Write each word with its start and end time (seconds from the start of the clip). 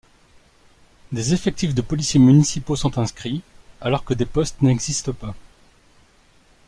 Des 1.11 1.35
effectifs 1.35 1.75
de 1.75 1.81
policiers 1.83 2.19
municipaux 2.19 2.75
sont 2.75 2.97
inscrits 2.97 3.43
alors 3.81 4.03
que 4.03 4.15
des 4.15 4.25
postes 4.25 4.63
n'existent 4.63 5.13
pas. 5.13 5.35